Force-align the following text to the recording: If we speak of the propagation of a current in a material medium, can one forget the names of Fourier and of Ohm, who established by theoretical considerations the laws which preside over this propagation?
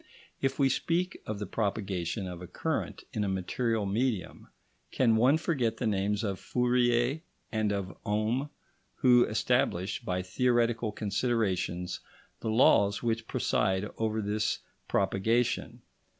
If 0.41 0.57
we 0.57 0.67
speak 0.67 1.21
of 1.27 1.37
the 1.37 1.45
propagation 1.45 2.25
of 2.27 2.41
a 2.41 2.47
current 2.47 3.03
in 3.13 3.23
a 3.23 3.27
material 3.29 3.85
medium, 3.85 4.47
can 4.91 5.15
one 5.15 5.37
forget 5.37 5.77
the 5.77 5.85
names 5.85 6.23
of 6.23 6.39
Fourier 6.39 7.21
and 7.51 7.71
of 7.71 7.95
Ohm, 8.03 8.49
who 8.95 9.25
established 9.25 10.03
by 10.03 10.23
theoretical 10.23 10.91
considerations 10.91 11.99
the 12.39 12.49
laws 12.49 13.03
which 13.03 13.27
preside 13.27 13.91
over 13.99 14.23
this 14.23 14.61
propagation? 14.87 15.83